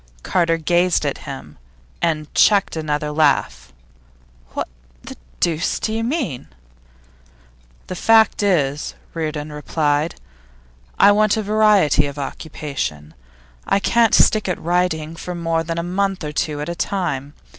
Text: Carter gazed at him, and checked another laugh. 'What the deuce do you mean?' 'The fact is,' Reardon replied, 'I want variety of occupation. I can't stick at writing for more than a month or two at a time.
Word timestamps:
Carter 0.23 0.57
gazed 0.57 1.05
at 1.05 1.19
him, 1.29 1.59
and 2.01 2.33
checked 2.33 2.75
another 2.75 3.11
laugh. 3.11 3.71
'What 4.55 4.67
the 5.03 5.15
deuce 5.39 5.79
do 5.79 5.93
you 5.93 6.03
mean?' 6.03 6.47
'The 7.85 7.95
fact 7.95 8.41
is,' 8.41 8.95
Reardon 9.13 9.51
replied, 9.53 10.15
'I 10.97 11.11
want 11.11 11.33
variety 11.33 12.07
of 12.07 12.17
occupation. 12.17 13.13
I 13.67 13.77
can't 13.79 14.15
stick 14.15 14.49
at 14.49 14.59
writing 14.59 15.15
for 15.15 15.35
more 15.35 15.63
than 15.63 15.77
a 15.77 15.83
month 15.83 16.23
or 16.23 16.31
two 16.31 16.59
at 16.61 16.67
a 16.67 16.73
time. 16.73 17.35